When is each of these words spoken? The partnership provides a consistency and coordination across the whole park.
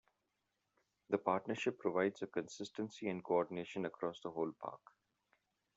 The 1.11 1.19
partnership 1.19 1.77
provides 1.77 2.23
a 2.23 2.25
consistency 2.25 3.07
and 3.07 3.23
coordination 3.23 3.85
across 3.85 4.19
the 4.19 4.31
whole 4.31 4.51
park. 4.51 4.81